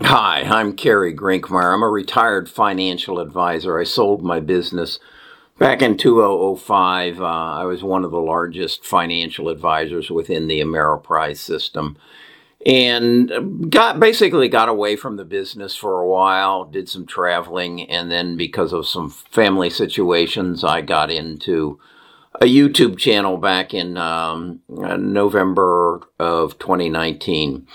[0.00, 1.74] Hi, I'm Kerry Grinkmeyer.
[1.74, 3.78] I'm a retired financial advisor.
[3.78, 4.98] I sold my business
[5.58, 7.20] back in 2005.
[7.20, 11.98] Uh, I was one of the largest financial advisors within the Ameriprise system
[12.64, 18.10] and got basically got away from the business for a while did some traveling and
[18.10, 21.76] then because of some family situations i got into
[22.40, 27.66] a youtube channel back in um, november of 2019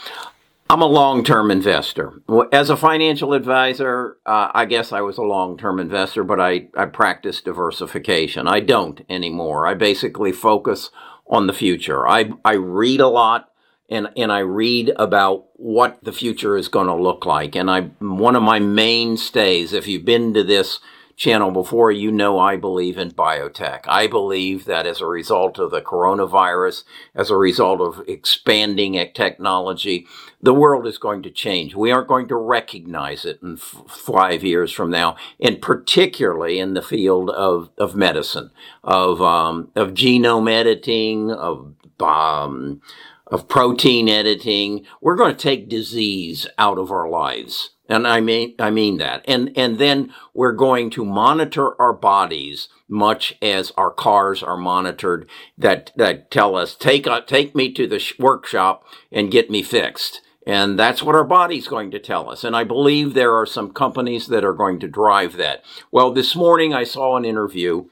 [0.70, 2.22] i'm a long-term investor.
[2.52, 6.86] As a financial advisor uh, i guess i was a long-term investor but I, I
[6.86, 8.48] practice diversification.
[8.48, 9.68] I don't anymore.
[9.68, 10.90] I basically focus
[11.30, 12.08] on the future.
[12.08, 13.50] I, I read a lot
[13.90, 17.56] and and I read about what the future is going to look like.
[17.56, 20.80] And I one of my mainstays, if you've been to this
[21.18, 23.82] channel before, you know I believe in biotech.
[23.88, 26.84] I believe that as a result of the coronavirus,
[27.16, 30.06] as a result of expanding technology,
[30.42, 31.74] the world is going to change.
[31.74, 36.76] We aren't going to recognize it in f- five years from now, and particularly in
[36.76, 38.52] the field of, of medicine,
[38.84, 42.82] of um, of genome editing, of um,
[43.26, 44.86] of protein editing.
[45.02, 47.72] We're going to take disease out of our lives.
[47.90, 49.24] And I mean, I mean that.
[49.28, 55.30] And, and then we're going to monitor our bodies much as our cars are monitored
[55.58, 59.64] that, that tell us, take, uh, take me to the sh- workshop and get me
[59.64, 60.22] fixed.
[60.46, 62.46] And that's what our body's going to tell us.
[62.46, 65.64] And I believe there are some companies that are going to drive that.
[65.92, 67.86] Well, this morning I saw an interview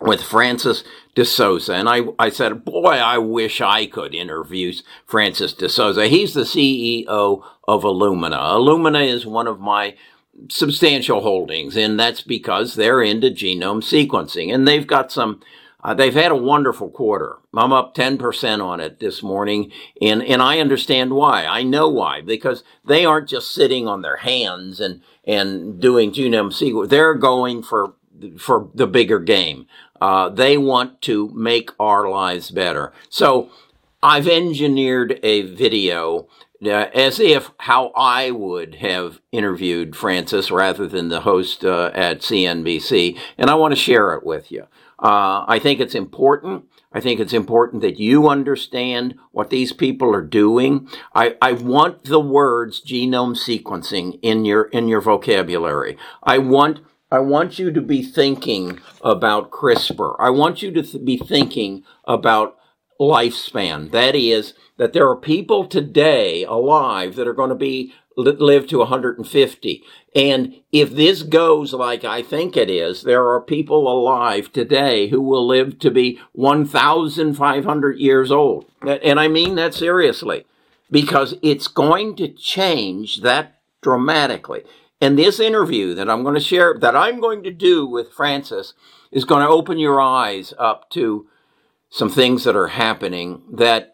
[0.00, 1.74] with Francis DeSouza.
[1.74, 4.72] And I, I said, boy, I wish I could interview
[5.06, 6.08] Francis DeSouza.
[6.08, 8.38] He's the CEO of Illumina.
[8.38, 9.96] Illumina is one of my
[10.50, 14.52] substantial holdings, and that's because they're into genome sequencing.
[14.52, 15.40] And they've got some,
[15.82, 17.36] uh, they've had a wonderful quarter.
[17.54, 19.72] I'm up 10% on it this morning,
[20.02, 21.46] and, and I understand why.
[21.46, 26.52] I know why, because they aren't just sitting on their hands and, and doing genome
[26.52, 26.90] sequencing.
[26.90, 27.94] They're going for
[28.38, 29.66] for the bigger game.
[30.00, 32.92] Uh, they want to make our lives better.
[33.08, 33.50] So
[34.02, 36.28] I've engineered a video
[36.64, 42.20] uh, as if how I would have interviewed Francis rather than the host uh, at
[42.20, 44.62] CNBC, and I want to share it with you.
[44.98, 46.64] Uh, I think it's important.
[46.92, 50.88] I think it's important that you understand what these people are doing.
[51.14, 55.98] I, I want the words genome sequencing in your in your vocabulary.
[56.22, 56.80] I want
[57.10, 60.16] I want you to be thinking about CRISPR.
[60.18, 62.56] I want you to th- be thinking about
[63.00, 63.92] lifespan.
[63.92, 68.78] That is, that there are people today alive that are going to be live to
[68.78, 69.84] 150.
[70.14, 75.20] And if this goes like I think it is, there are people alive today who
[75.20, 78.64] will live to be 1,500 years old.
[78.82, 80.44] And I mean that seriously
[80.90, 84.62] because it's going to change that dramatically.
[85.00, 88.74] And this interview that I'm going to share, that I'm going to do with Francis,
[89.12, 91.28] is going to open your eyes up to
[91.90, 93.92] some things that are happening that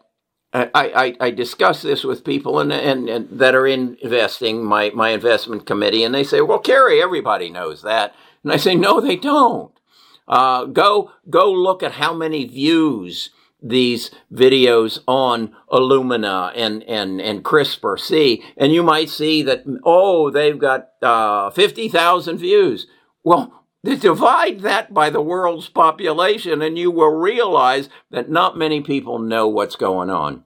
[0.53, 4.91] I, I, I discuss this with people and, and, and, that are in investing, my,
[4.91, 8.15] my investment committee, and they say, well, Kerry, everybody knows that.
[8.43, 9.73] And I say, no, they don't.
[10.29, 13.31] Uh, go, go look at how many views
[13.63, 20.31] these videos on Illumina and, and, and CRISPR C, and you might see that, oh,
[20.31, 22.87] they've got uh, 50,000 views.
[23.23, 29.19] Well, divide that by the world's population, and you will realize that not many people
[29.19, 30.45] know what's going on.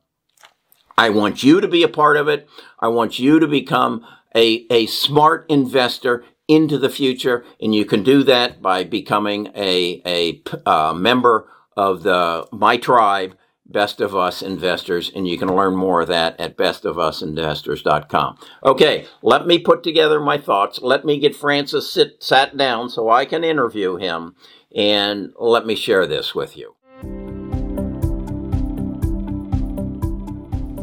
[0.98, 2.48] I want you to be a part of it.
[2.78, 8.02] I want you to become a, a smart investor into the future, and you can
[8.02, 13.36] do that by becoming a, a uh, member of the My Tribe
[13.68, 18.38] Best of Us Investors, and you can learn more of that at bestofusinvestors.com.
[18.64, 20.80] Okay, let me put together my thoughts.
[20.80, 24.36] Let me get Francis sit, sat down so I can interview him,
[24.74, 26.76] and let me share this with you.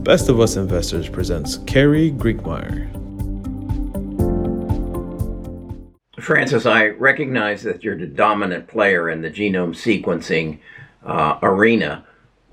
[0.04, 2.90] Best of Us Investors presents Kerry Grinkmeyer.
[6.20, 10.60] Francis, I recognize that you're the dominant player in the genome sequencing
[11.06, 12.06] uh, arena.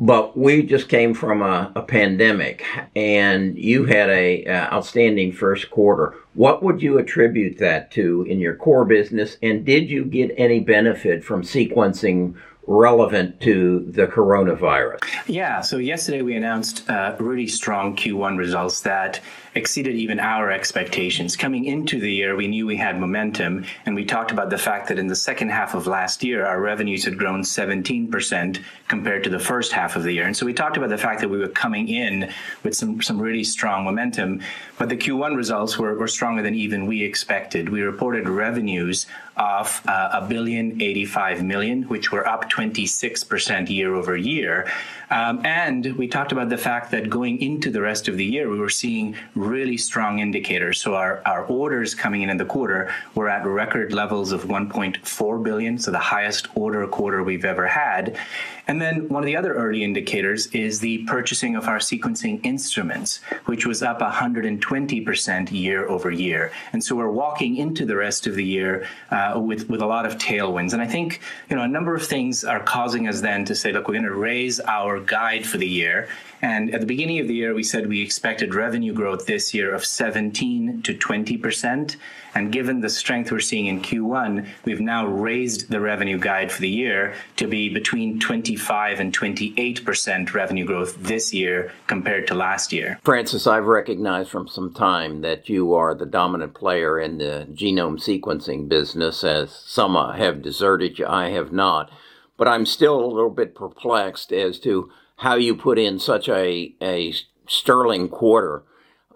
[0.02, 2.64] But we just came from a, a pandemic,
[2.97, 6.14] and you had a outstanding first quarter.
[6.32, 9.37] What would you attribute that to in your core business?
[9.43, 12.35] And did you get any benefit from sequencing
[12.70, 15.00] relevant to the coronavirus.
[15.26, 19.20] Yeah, so yesterday we announced uh, really strong Q1 results that
[19.55, 21.37] exceeded even our expectations.
[21.37, 24.88] Coming into the year, we knew we had momentum, and we talked about the fact
[24.88, 29.31] that in the second half of last year, our revenues had grown 17% compared to
[29.31, 30.26] the first half of the year.
[30.26, 32.32] And so we talked about the fact that we were coming in
[32.62, 34.41] with some, some really strong momentum,
[34.79, 37.69] but the Q1 results were, were stronger than even we expected.
[37.69, 39.06] We reported revenues
[39.37, 44.70] of uh, a billion 85 million, which were up 26% year over year.
[45.11, 48.49] Um, and we talked about the fact that going into the rest of the year,
[48.49, 50.81] we were seeing really strong indicators.
[50.81, 55.42] So our, our orders coming in in the quarter were at record levels of 1.4
[55.42, 58.19] billion, so the highest order quarter we've ever had.
[58.66, 63.20] And then one of the other early indicators is the purchasing of our sequencing instruments,
[63.46, 66.52] which was up 120% year over year.
[66.72, 70.06] And so we're walking into the rest of the year uh, with, with a lot
[70.06, 70.72] of tailwinds.
[70.72, 73.72] And I think, you know, a number of things are causing us then to say,
[73.72, 76.08] look, we're going to raise our guide for the year.
[76.42, 79.75] And at the beginning of the year, we said we expected revenue growth this year
[79.75, 81.96] of 17 to 20 percent.
[82.34, 86.60] And given the strength we're seeing in Q1, we've now raised the revenue guide for
[86.60, 92.34] the year to be between 25 and 28 percent revenue growth this year compared to
[92.34, 92.98] last year.
[93.04, 97.98] Francis, I've recognized from some time that you are the dominant player in the genome
[97.98, 101.90] sequencing business, as some have deserted you, I have not.
[102.37, 104.90] But I'm still a little bit perplexed as to
[105.20, 107.12] how you put in such a, a
[107.46, 108.62] sterling quarter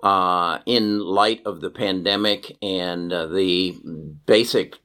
[0.03, 3.75] uh, in light of the pandemic and uh, the
[4.27, 4.77] basic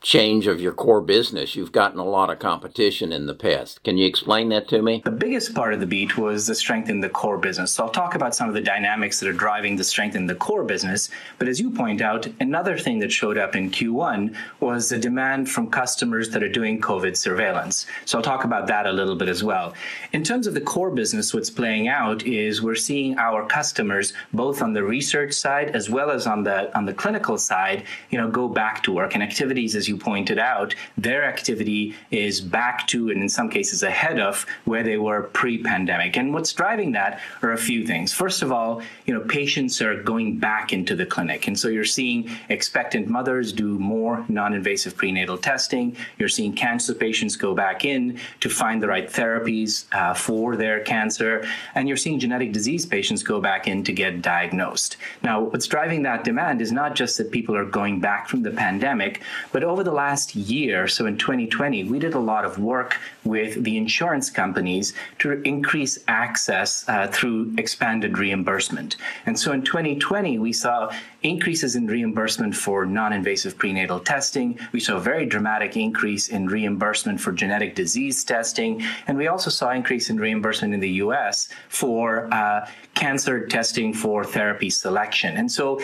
[0.00, 1.56] change of your core business.
[1.56, 3.82] You've gotten a lot of competition in the past.
[3.82, 5.02] Can you explain that to me?
[5.04, 7.72] The biggest part of the beat was the strength in the core business.
[7.72, 10.36] So I'll talk about some of the dynamics that are driving the strength in the
[10.36, 11.10] core business.
[11.38, 15.50] But as you point out, another thing that showed up in Q1 was the demand
[15.50, 17.86] from customers that are doing COVID surveillance.
[18.04, 19.74] So I'll talk about that a little bit as well.
[20.12, 24.62] In terms of the core business, what's playing out is we're seeing our customers, both
[24.62, 28.30] on the research side as well as on the on the clinical side, you know,
[28.30, 33.10] go back to work and activities as you pointed out, their activity is back to,
[33.10, 36.16] and in some cases ahead of, where they were pre-pandemic.
[36.16, 38.12] And what's driving that are a few things.
[38.12, 41.84] First of all, you know, patients are going back into the clinic, and so you're
[41.84, 45.96] seeing expectant mothers do more non-invasive prenatal testing.
[46.18, 50.80] You're seeing cancer patients go back in to find the right therapies uh, for their
[50.80, 54.96] cancer, and you're seeing genetic disease patients go back in to get diagnosed.
[55.22, 58.50] Now, what's driving that demand is not just that people are going back from the
[58.50, 62.58] pandemic, but over over the last year, so in 2020, we did a lot of
[62.58, 68.96] work with the insurance companies to increase access uh, through expanded reimbursement.
[69.24, 70.92] And so in 2020, we saw
[71.22, 74.58] increases in reimbursement for non invasive prenatal testing.
[74.72, 78.82] We saw a very dramatic increase in reimbursement for genetic disease testing.
[79.06, 84.24] And we also saw increase in reimbursement in the US for uh, cancer testing for
[84.24, 85.36] therapy selection.
[85.36, 85.80] And so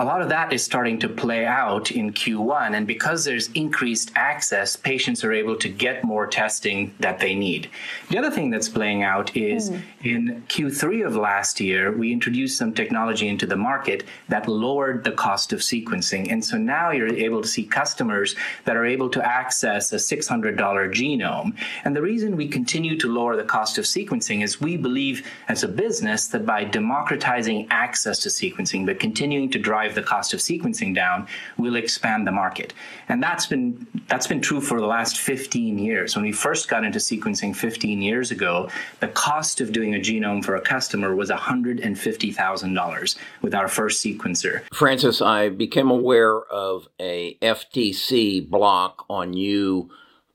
[0.00, 2.74] a lot of that is starting to play out in Q1.
[2.74, 7.68] And because there's increased access, patients are able to get more testing that they need.
[8.08, 9.82] The other thing that's playing out is mm.
[10.02, 15.12] in Q3 of last year, we introduced some technology into the market that lowered the
[15.12, 16.32] cost of sequencing.
[16.32, 20.56] And so now you're able to see customers that are able to access a $600
[20.56, 21.54] genome.
[21.84, 25.62] And the reason we continue to lower the cost of sequencing is we believe as
[25.62, 30.34] a business that by democratizing access to sequencing, but continuing to drive drive the cost
[30.34, 31.26] of sequencing down
[31.58, 32.72] will expand the market.
[33.08, 36.16] And that's been that's been true for the last 15 years.
[36.16, 38.68] When we first got into sequencing 15 years ago,
[39.00, 44.62] the cost of doing a genome for a customer was $150,000 with our first sequencer.
[44.72, 49.90] Francis, I became aware of a FTC block on you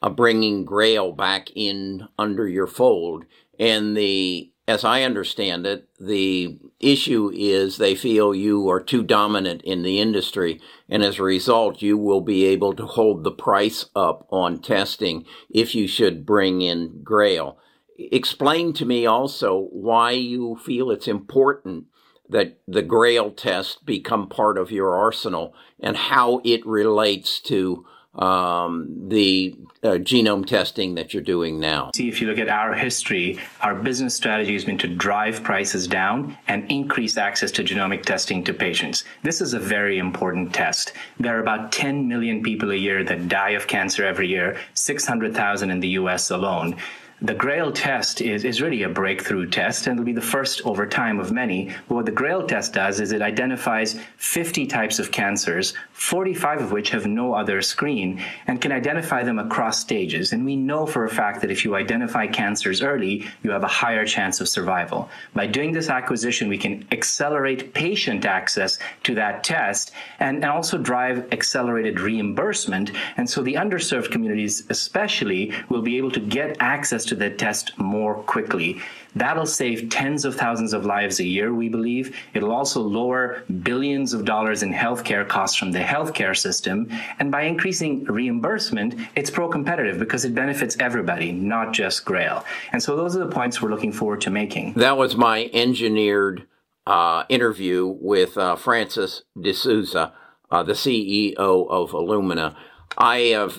[0.06, 3.26] uh, bringing Grail back in under your fold
[3.60, 9.62] and the as I understand it, the issue is they feel you are too dominant
[9.62, 10.60] in the industry,
[10.90, 15.26] and as a result, you will be able to hold the price up on testing
[15.52, 17.60] if you should bring in Grail.
[18.00, 21.86] Explain to me also why you feel it's important
[22.28, 27.86] that the Grail test become part of your arsenal and how it relates to
[28.18, 31.92] um, the uh, genome testing that you're doing now?
[31.96, 35.88] See, if you look at our history, our business strategy has been to drive prices
[35.88, 39.04] down and increase access to genomic testing to patients.
[39.24, 40.94] This is a very important test.
[41.20, 45.70] There are about 10 million people a year that die of cancer every year, 600,000
[45.70, 46.78] in the US alone
[47.22, 50.86] the GRAIL test is, is really a breakthrough test, and it'll be the first over
[50.86, 51.74] time of many.
[51.88, 56.72] But what the GRAIL test does is it identifies 50 types of cancers, 45 of
[56.74, 60.34] which have no other screen, and can identify them across stages.
[60.34, 63.68] And we know for a fact that if you identify cancers early, you have a
[63.68, 65.10] higher chance of survival.
[65.34, 70.78] By doing this acquisition, we can accelerate patient access to that test and, and also
[70.78, 72.92] drive accelerated reimbursement.
[73.16, 77.78] And so the underserved communities, especially, will be able to get access to the test
[77.80, 78.82] more quickly.
[79.16, 82.16] That'll save tens of thousands of lives a year, we believe.
[82.34, 86.90] It'll also lower billions of dollars in healthcare costs from the healthcare system.
[87.20, 92.44] And by increasing reimbursement, it's pro competitive because it benefits everybody, not just Grail.
[92.74, 94.74] And so those are the points we're looking forward to making.
[94.74, 96.46] That was my engineered
[96.86, 100.12] uh, interview with uh, Francis DeSouza,
[100.52, 102.56] uh, the CEO of Illumina.
[102.98, 103.50] I uh,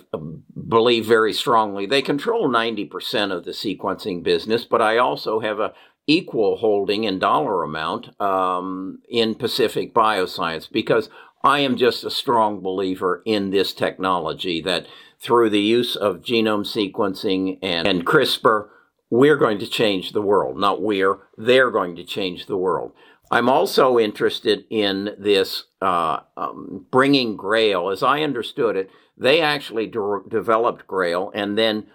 [0.69, 5.75] believe very strongly they control 90% of the sequencing business, but I also have a
[6.07, 11.11] equal holding in dollar amount um, in Pacific Bioscience because
[11.43, 14.87] I am just a strong believer in this technology that
[15.19, 18.69] through the use of genome sequencing and, and CRISPR,
[19.11, 20.59] we're going to change the world.
[20.59, 22.93] Not we're, they're going to change the world.
[23.31, 27.91] I'm also interested in this uh, um, bringing Grail.
[27.91, 31.87] As I understood it, they actually de- developed Grail and then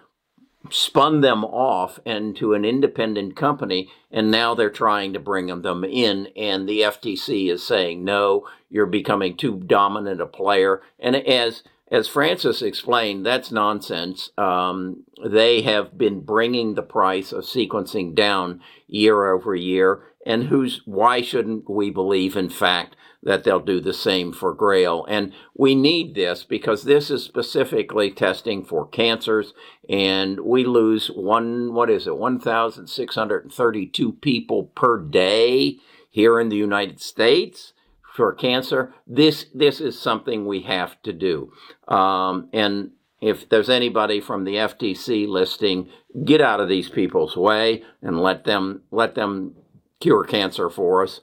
[0.70, 6.28] spun them off into an independent company, and now they're trying to bring them in.
[6.36, 10.82] And the FTC is saying, no, you're becoming too dominant a player.
[10.98, 14.30] And as as Francis explained, that's nonsense.
[14.38, 20.80] Um, they have been bringing the price of sequencing down year over year, and who's
[20.86, 25.04] why shouldn't we believe, in fact, that they'll do the same for Grail?
[25.06, 29.52] And we need this because this is specifically testing for cancers,
[29.86, 34.98] and we lose one what is it, one thousand six hundred and thirty-two people per
[34.98, 35.76] day
[36.08, 37.74] here in the United States
[38.14, 38.94] for cancer.
[39.06, 41.52] This this is something we have to do.
[41.88, 45.88] Um, and if there's anybody from the FTC listing,
[46.24, 49.54] get out of these people's way and let them let them
[50.00, 51.20] cure cancer for us.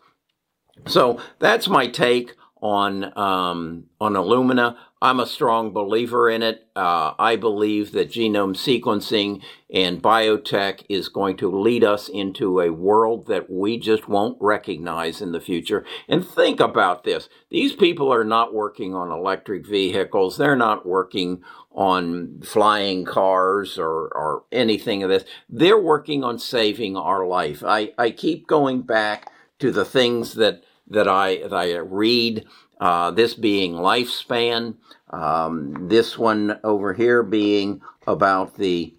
[0.88, 4.78] So that's my take on um, on Illumina.
[5.02, 6.68] I'm a strong believer in it.
[6.76, 12.72] Uh, I believe that genome sequencing and biotech is going to lead us into a
[12.72, 15.86] world that we just won't recognize in the future.
[16.10, 21.44] And think about this these people are not working on electric vehicles, they're not working
[21.72, 25.24] on flying cars or, or anything of this.
[25.48, 27.64] They're working on saving our life.
[27.66, 32.46] I, I keep going back to the things that, that, I, that I read
[32.80, 34.76] uh, this being lifespan,
[35.10, 38.94] um, this one over here being about the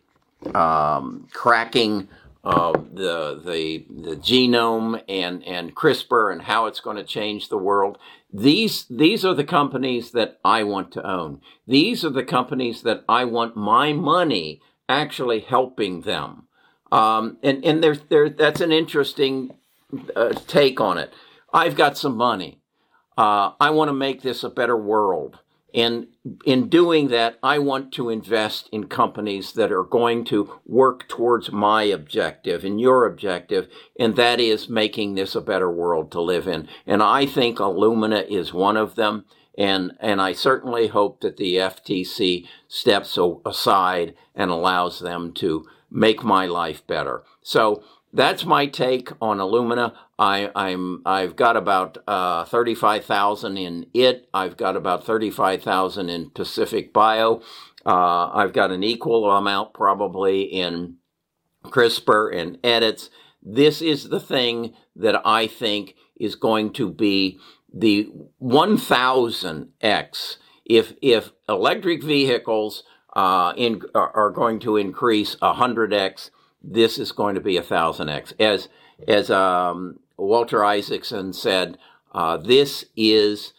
[0.54, 2.08] um, cracking
[2.42, 7.58] of the, the, the genome and, and CRISPR and how it's going to change the
[7.58, 7.98] world.
[8.32, 11.40] These, these are the companies that I want to own.
[11.66, 16.48] These are the companies that I want my money actually helping them.
[16.92, 19.54] Um, and and there's there that's an interesting
[20.16, 21.12] uh, take on it.
[21.52, 22.59] I've got some money.
[23.20, 25.40] Uh, I want to make this a better world.
[25.74, 26.06] And
[26.46, 31.52] in doing that, I want to invest in companies that are going to work towards
[31.52, 36.48] my objective and your objective, and that is making this a better world to live
[36.48, 36.66] in.
[36.86, 39.26] And I think Illumina is one of them.
[39.58, 46.24] And, and I certainly hope that the FTC steps aside and allows them to make
[46.24, 47.24] my life better.
[47.42, 49.94] So that's my take on Illumina.
[50.18, 54.28] I, I'm I've got about uh, thirty five thousand in it.
[54.34, 57.42] I've got about thirty five thousand in Pacific Bio.
[57.86, 60.96] Uh, I've got an equal amount probably in
[61.64, 63.08] CRISPR and Editas.
[63.42, 67.38] This is the thing that I think is going to be
[67.72, 70.36] the one thousand x.
[70.64, 72.82] If if electric vehicles
[73.16, 76.30] uh, in, are going to increase hundred x
[76.62, 78.32] this is going to be a thousand x.
[78.38, 78.68] As
[79.08, 81.78] as um, Walter Isaacson said,
[82.12, 83.54] uh, this is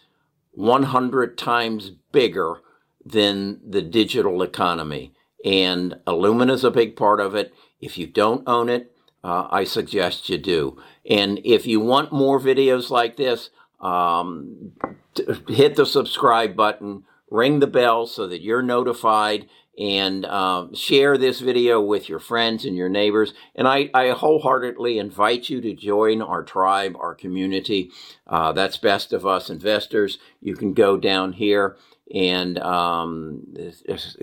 [0.52, 2.62] 100 times bigger
[3.04, 7.54] than the digital economy, and Illumina is a big part of it.
[7.80, 8.92] If you don't own it,
[9.24, 10.78] uh, I suggest you do.
[11.10, 14.74] And if you want more videos like this, um,
[15.16, 21.18] t- hit the subscribe button, ring the bell so that you're notified and um, share
[21.18, 23.34] this video with your friends and your neighbors.
[23.56, 27.92] And I, I wholeheartedly invite you to join our tribe, our community.
[28.28, 30.18] Uh, that's Best of Us Investors.
[30.42, 31.78] You can go down here
[32.14, 33.44] and um,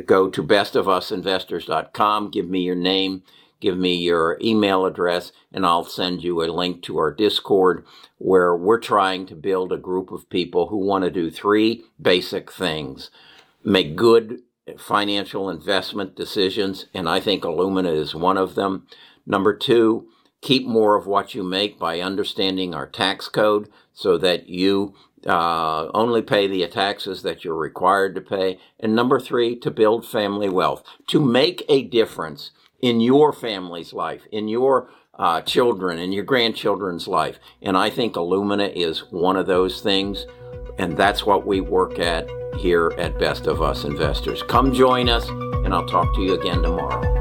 [0.04, 3.22] go to bestofusinvestors.com, give me your name,
[3.60, 7.86] give me your email address, and I'll send you a link to our Discord
[8.18, 12.52] where we're trying to build a group of people who want to do three basic
[12.52, 13.10] things
[13.64, 14.42] make good
[14.76, 18.86] financial investment decisions, and I think Illumina is one of them.
[19.26, 20.08] Number two,
[20.40, 24.94] keep more of what you make by understanding our tax code so that you
[25.26, 28.58] uh, only pay the taxes that you're required to pay.
[28.78, 34.22] And number three, to build family wealth, to make a difference in your family's life,
[34.30, 37.38] in your uh, children and your grandchildren's life.
[37.60, 40.26] And I think Illumina is one of those things.
[40.78, 44.42] And that's what we work at here at Best of Us Investors.
[44.44, 47.17] Come join us, and I'll talk to you again tomorrow.